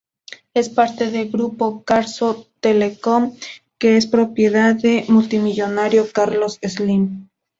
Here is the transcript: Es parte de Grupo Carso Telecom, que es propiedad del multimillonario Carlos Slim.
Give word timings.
Es 0.55 0.69
parte 0.69 1.11
de 1.11 1.25
Grupo 1.25 1.83
Carso 1.83 2.47
Telecom, 2.59 3.35
que 3.77 3.97
es 3.97 4.07
propiedad 4.07 4.73
del 4.75 5.05
multimillonario 5.09 6.11
Carlos 6.11 6.57
Slim. 6.63 7.29